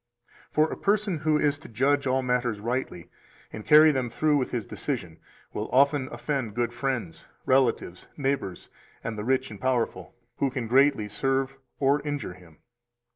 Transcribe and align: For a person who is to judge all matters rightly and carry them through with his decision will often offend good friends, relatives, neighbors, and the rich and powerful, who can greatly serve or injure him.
For 0.49 0.71
a 0.71 0.75
person 0.77 1.19
who 1.19 1.37
is 1.37 1.59
to 1.59 1.69
judge 1.69 2.07
all 2.07 2.23
matters 2.23 2.59
rightly 2.59 3.11
and 3.53 3.63
carry 3.63 3.91
them 3.91 4.09
through 4.09 4.35
with 4.35 4.49
his 4.49 4.65
decision 4.65 5.19
will 5.53 5.69
often 5.71 6.09
offend 6.11 6.55
good 6.55 6.73
friends, 6.73 7.27
relatives, 7.45 8.07
neighbors, 8.17 8.69
and 9.03 9.15
the 9.15 9.23
rich 9.23 9.51
and 9.51 9.61
powerful, 9.61 10.15
who 10.37 10.49
can 10.49 10.65
greatly 10.65 11.07
serve 11.07 11.55
or 11.79 12.01
injure 12.01 12.33
him. 12.33 12.57